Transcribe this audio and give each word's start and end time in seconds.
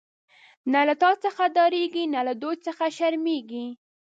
نه 0.71 0.81
له 0.87 0.95
تا 1.01 1.11
څخه 1.23 1.43
ډاریږی، 1.57 2.03
نه 2.13 2.21
له 2.27 2.33
دوی 2.41 2.55
څخه 2.65 2.85
شرمیږی 2.97 3.67